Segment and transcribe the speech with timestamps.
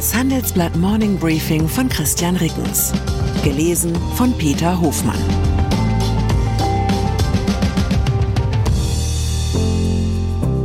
[0.00, 2.90] Das Handelsblatt Morning Briefing von Christian Rickens.
[3.44, 5.20] Gelesen von Peter Hofmann.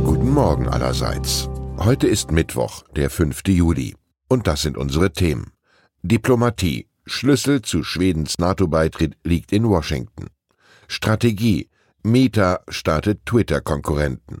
[0.06, 1.50] Guten Morgen allerseits.
[1.76, 3.42] Heute ist Mittwoch, der 5.
[3.48, 3.94] Juli.
[4.26, 5.52] Und das sind unsere Themen.
[6.00, 6.88] Diplomatie.
[7.04, 10.28] Schlüssel zu Schwedens NATO-Beitritt liegt in Washington.
[10.88, 11.68] Strategie.
[12.02, 14.38] Meta startet Twitter-Konkurrenten.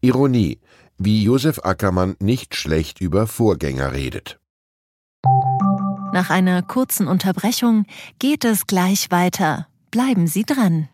[0.00, 0.58] Ironie
[0.98, 4.38] wie Josef Ackermann nicht schlecht über Vorgänger redet.
[6.12, 7.86] Nach einer kurzen Unterbrechung
[8.18, 9.66] geht es gleich weiter.
[9.90, 10.88] Bleiben Sie dran.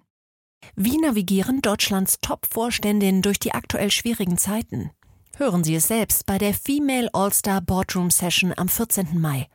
[0.76, 4.90] Wie navigieren Deutschlands Top-Vorständinnen durch die aktuell schwierigen Zeiten?
[5.36, 9.20] Hören Sie es selbst bei der Female All-Star Boardroom Session am 14.
[9.20, 9.48] Mai.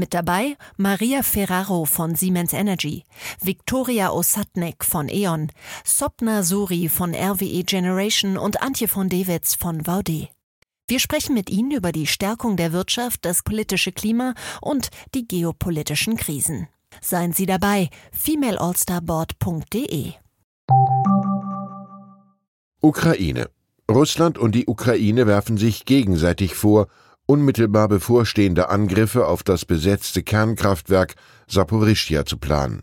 [0.00, 3.04] Mit dabei Maria Ferraro von Siemens Energy,
[3.42, 5.52] Viktoria Osatnek von E.ON,
[5.84, 10.30] Sopna Suri von RWE Generation und Antje von Dewitz von VD.
[10.88, 16.16] Wir sprechen mit Ihnen über die Stärkung der Wirtschaft, das politische Klima und die geopolitischen
[16.16, 16.68] Krisen.
[17.02, 20.12] Seien Sie dabei, femaleallstarboard.de.
[22.80, 23.50] Ukraine.
[23.90, 26.86] Russland und die Ukraine werfen sich gegenseitig vor,
[27.30, 31.14] unmittelbar bevorstehende Angriffe auf das besetzte Kernkraftwerk
[31.46, 32.82] Saporischschja zu planen.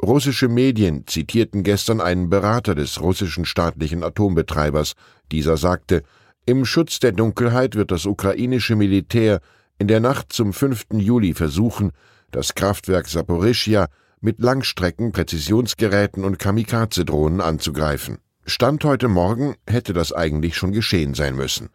[0.00, 4.92] Russische Medien zitierten gestern einen Berater des russischen staatlichen Atombetreibers.
[5.32, 6.04] Dieser sagte,
[6.46, 9.40] im Schutz der Dunkelheit wird das ukrainische Militär
[9.80, 10.84] in der Nacht zum 5.
[10.92, 11.90] Juli versuchen,
[12.30, 13.88] das Kraftwerk Saporischschja
[14.20, 18.18] mit Langstrecken-Präzisionsgeräten und Kamikaze-Drohnen anzugreifen.
[18.46, 21.70] Stand heute Morgen hätte das eigentlich schon geschehen sein müssen.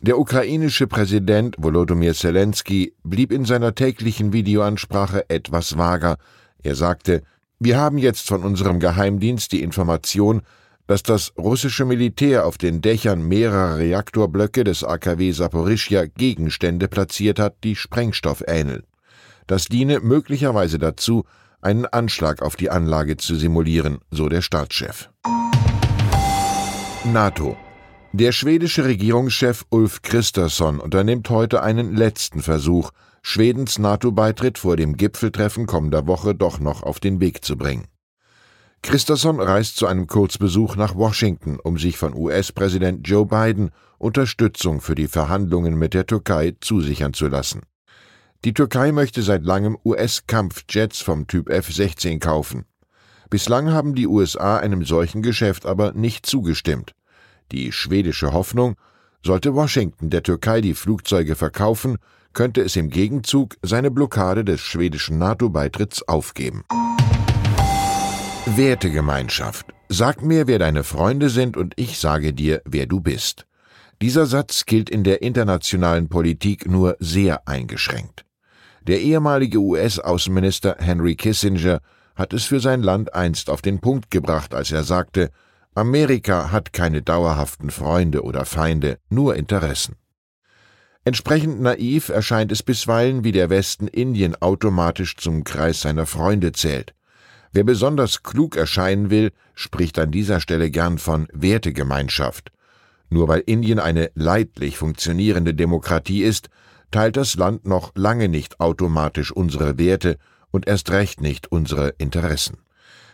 [0.00, 6.16] Der ukrainische Präsident Volodymyr Zelensky blieb in seiner täglichen Videoansprache etwas vager.
[6.62, 7.22] Er sagte,
[7.58, 10.42] wir haben jetzt von unserem Geheimdienst die Information,
[10.86, 17.56] dass das russische Militär auf den Dächern mehrerer Reaktorblöcke des AKW Saporischja Gegenstände platziert hat,
[17.64, 18.82] die Sprengstoff ähneln.
[19.46, 21.24] Das diene möglicherweise dazu,
[21.62, 25.08] einen Anschlag auf die Anlage zu simulieren, so der Staatschef.
[27.04, 27.56] NATO
[28.16, 32.92] der schwedische Regierungschef Ulf Kristersson unternimmt heute einen letzten Versuch,
[33.22, 37.88] Schwedens NATO-Beitritt vor dem Gipfeltreffen kommender Woche doch noch auf den Weg zu bringen.
[38.82, 44.94] Kristersson reist zu einem Kurzbesuch nach Washington, um sich von US-Präsident Joe Biden Unterstützung für
[44.94, 47.62] die Verhandlungen mit der Türkei zusichern zu lassen.
[48.44, 52.64] Die Türkei möchte seit langem US-Kampfjets vom Typ F-16 kaufen.
[53.28, 56.94] Bislang haben die USA einem solchen Geschäft aber nicht zugestimmt.
[57.52, 58.76] Die schwedische Hoffnung,
[59.24, 61.96] sollte Washington der Türkei die Flugzeuge verkaufen,
[62.32, 66.64] könnte es im Gegenzug seine Blockade des schwedischen NATO-Beitritts aufgeben.
[68.46, 69.72] Wertegemeinschaft.
[69.88, 73.46] Sag mir, wer deine Freunde sind, und ich sage dir, wer du bist.
[74.02, 78.24] Dieser Satz gilt in der internationalen Politik nur sehr eingeschränkt.
[78.86, 81.80] Der ehemalige US-Außenminister Henry Kissinger
[82.16, 85.30] hat es für sein Land einst auf den Punkt gebracht, als er sagte,
[85.76, 89.96] Amerika hat keine dauerhaften Freunde oder Feinde, nur Interessen.
[91.04, 96.94] Entsprechend naiv erscheint es bisweilen, wie der Westen Indien automatisch zum Kreis seiner Freunde zählt.
[97.52, 102.52] Wer besonders klug erscheinen will, spricht an dieser Stelle gern von Wertegemeinschaft.
[103.10, 106.50] Nur weil Indien eine leidlich funktionierende Demokratie ist,
[106.92, 110.18] teilt das Land noch lange nicht automatisch unsere Werte
[110.52, 112.58] und erst recht nicht unsere Interessen.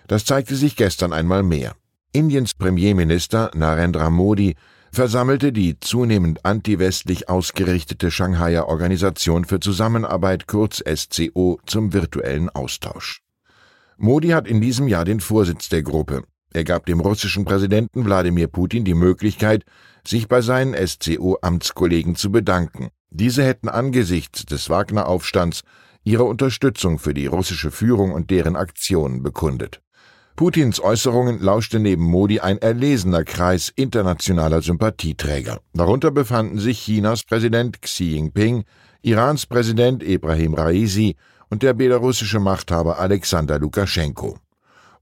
[0.09, 1.75] Das zeigte sich gestern einmal mehr.
[2.13, 4.57] Indiens Premierminister Narendra Modi
[4.91, 13.23] versammelte die zunehmend antiwestlich ausgerichtete Shanghaier Organisation für Zusammenarbeit kurz SCO zum virtuellen Austausch.
[13.97, 16.25] Modi hat in diesem Jahr den Vorsitz der Gruppe.
[16.53, 19.65] Er gab dem russischen Präsidenten Wladimir Putin die Möglichkeit,
[20.05, 22.89] sich bei seinen SCO-Amtskollegen zu bedanken.
[23.11, 25.61] Diese hätten angesichts des Wagner-Aufstands
[26.03, 29.81] ihre Unterstützung für die russische Führung und deren Aktionen bekundet.
[30.41, 35.61] Putins Äußerungen lauschte neben Modi ein erlesener Kreis internationaler Sympathieträger.
[35.75, 38.65] Darunter befanden sich Chinas Präsident Xi Jinping,
[39.03, 41.17] Irans Präsident Ibrahim Raisi
[41.51, 44.39] und der belarussische Machthaber Alexander Lukaschenko.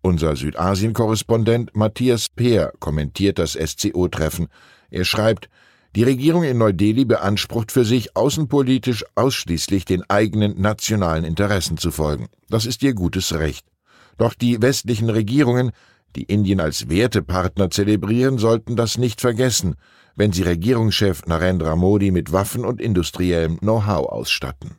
[0.01, 4.49] Unser Südasien-Korrespondent Matthias Peer kommentiert das SCO-Treffen.
[4.91, 5.49] Er schreibt,
[5.95, 12.27] die Regierung in Neu-Delhi beansprucht für sich, außenpolitisch ausschließlich den eigenen nationalen Interessen zu folgen.
[12.49, 13.65] Das ist ihr gutes Recht.
[14.19, 15.71] Doch die westlichen Regierungen,
[16.17, 19.77] die Indien als Wertepartner zelebrieren, sollten das nicht vergessen,
[20.17, 24.77] wenn sie Regierungschef Narendra Modi mit Waffen und industriellem Know-how ausstatten.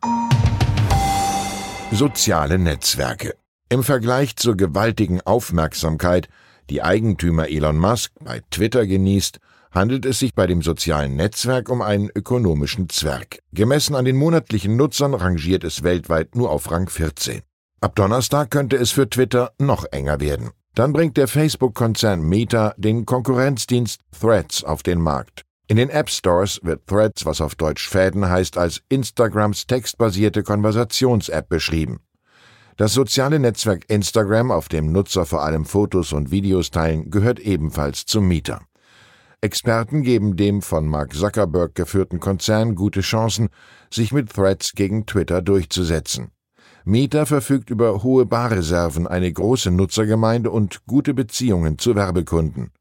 [1.92, 3.36] Soziale Netzwerke.
[3.70, 6.28] Im Vergleich zur gewaltigen Aufmerksamkeit,
[6.70, 9.40] die Eigentümer Elon Musk bei Twitter genießt,
[9.72, 13.40] handelt es sich bei dem sozialen Netzwerk um einen ökonomischen Zwerg.
[13.54, 17.42] Gemessen an den monatlichen Nutzern rangiert es weltweit nur auf Rang 14.
[17.82, 20.52] Ab Donnerstag könnte es für Twitter noch enger werden.
[20.76, 25.44] Dann bringt der Facebook-Konzern Meta den Konkurrenzdienst Threads auf den Markt.
[25.70, 31.48] In den App Stores wird Threads, was auf Deutsch Fäden heißt, als Instagrams textbasierte Konversations-App
[31.48, 32.02] beschrieben.
[32.76, 38.06] Das soziale Netzwerk Instagram, auf dem Nutzer vor allem Fotos und Videos teilen, gehört ebenfalls
[38.06, 38.62] zum Mieter.
[39.40, 43.48] Experten geben dem von Mark Zuckerberg geführten Konzern gute Chancen,
[43.90, 46.32] sich mit Threads gegen Twitter durchzusetzen.
[46.86, 52.72] Meta verfügt über hohe Barreserven, eine große Nutzergemeinde und gute Beziehungen zu Werbekunden.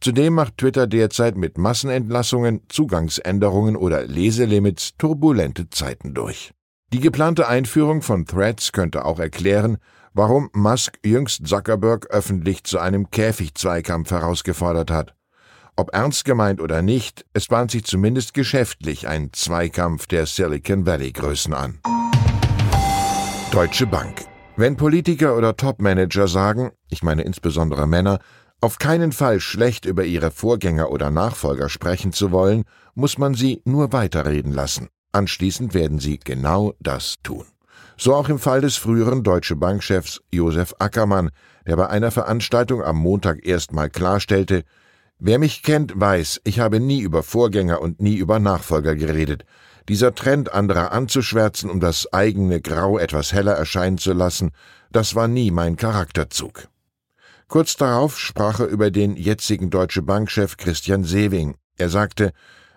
[0.00, 6.52] Zudem macht Twitter derzeit mit Massenentlassungen, Zugangsänderungen oder Leselimits turbulente Zeiten durch.
[6.92, 9.78] Die geplante Einführung von Threads könnte auch erklären,
[10.14, 15.14] warum Musk jüngst Zuckerberg öffentlich zu einem Käfigzweikampf herausgefordert hat.
[15.76, 21.12] Ob ernst gemeint oder nicht, es bahnt sich zumindest geschäftlich ein Zweikampf der Silicon Valley
[21.12, 21.78] Größen an.
[23.50, 24.26] Deutsche Bank.
[24.56, 28.18] Wenn Politiker oder Topmanager sagen, ich meine insbesondere Männer,
[28.60, 32.64] auf keinen Fall schlecht über ihre Vorgänger oder Nachfolger sprechen zu wollen,
[32.94, 34.88] muss man sie nur weiterreden lassen.
[35.12, 37.46] Anschließend werden sie genau das tun.
[37.96, 41.30] So auch im Fall des früheren Deutsche Bankchefs Josef Ackermann,
[41.66, 44.64] der bei einer Veranstaltung am Montag erstmal klarstellte,
[45.20, 49.44] Wer mich kennt, weiß, ich habe nie über Vorgänger und nie über Nachfolger geredet.
[49.88, 54.50] Dieser Trend, anderer anzuschwärzen, um das eigene Grau etwas heller erscheinen zu lassen,
[54.92, 56.68] das war nie mein Charakterzug.
[57.48, 61.54] Kurz darauf sprach er über den jetzigen Deutsche Bankchef Christian Sewing.
[61.78, 62.32] Er sagte,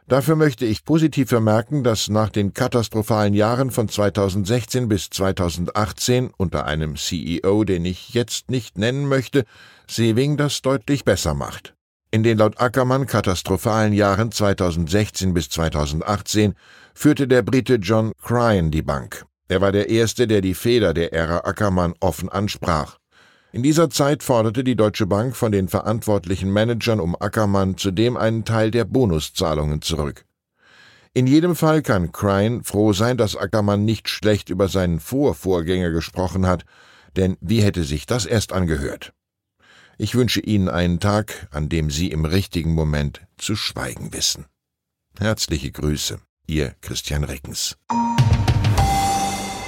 [0.08, 6.66] Dafür möchte ich positiv vermerken, dass nach den katastrophalen Jahren von 2016 bis 2018 unter
[6.66, 9.46] einem CEO, den ich jetzt nicht nennen möchte,
[9.88, 11.76] Sewing das deutlich besser macht.
[12.14, 16.56] In den laut Ackermann katastrophalen Jahren 2016 bis 2018
[16.94, 19.26] führte der Brite John Cryan die Bank.
[19.48, 22.98] Er war der Erste, der die Fehler der Ära Ackermann offen ansprach.
[23.54, 28.46] In dieser Zeit forderte die Deutsche Bank von den verantwortlichen Managern um Ackermann zudem einen
[28.46, 30.26] Teil der Bonuszahlungen zurück.
[31.14, 36.48] In jedem Fall kann Cryan froh sein, dass Ackermann nicht schlecht über seinen Vorvorgänger gesprochen
[36.48, 36.64] hat,
[37.18, 39.12] denn wie hätte sich das erst angehört?
[39.98, 44.46] Ich wünsche Ihnen einen Tag, an dem Sie im richtigen Moment zu schweigen wissen.
[45.20, 47.78] Herzliche Grüße, Ihr Christian Reckens.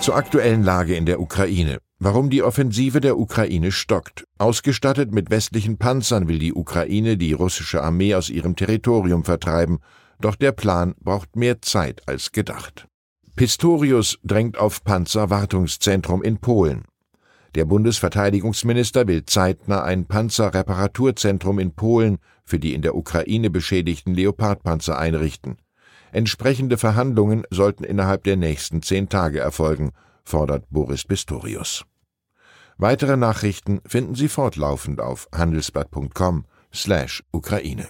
[0.02, 1.78] Zur aktuellen Lage in der Ukraine.
[2.00, 4.26] Warum die Offensive der Ukraine stockt.
[4.38, 9.80] Ausgestattet mit westlichen Panzern will die Ukraine die russische Armee aus ihrem Territorium vertreiben,
[10.20, 12.88] doch der Plan braucht mehr Zeit als gedacht.
[13.38, 16.84] Pistorius drängt auf Panzerwartungszentrum in Polen.
[17.56, 24.98] Der Bundesverteidigungsminister will zeitnah ein Panzerreparaturzentrum in Polen für die in der Ukraine beschädigten Leopardpanzer
[24.98, 25.58] einrichten.
[26.14, 29.94] Entsprechende Verhandlungen sollten innerhalb der nächsten zehn Tage erfolgen,
[30.24, 31.86] fordert Boris Pistorius.
[32.78, 37.88] Weitere Nachrichten finden Sie fortlaufend auf handelsblatt.com slash Ukraine.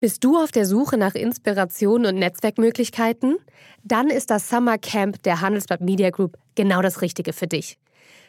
[0.00, 3.36] Bist du auf der Suche nach Inspiration und Netzwerkmöglichkeiten?
[3.84, 7.78] Dann ist das Summer Camp der Handelsblatt Media Group genau das Richtige für dich.